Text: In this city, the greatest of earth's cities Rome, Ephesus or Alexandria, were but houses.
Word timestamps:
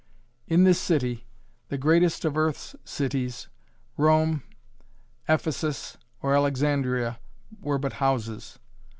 In 0.47 0.63
this 0.63 0.79
city, 0.79 1.27
the 1.67 1.77
greatest 1.77 2.25
of 2.25 2.35
earth's 2.35 2.75
cities 2.83 3.49
Rome, 3.97 4.41
Ephesus 5.29 5.99
or 6.23 6.33
Alexandria, 6.35 7.19
were 7.61 7.77
but 7.77 7.93
houses. 7.93 8.57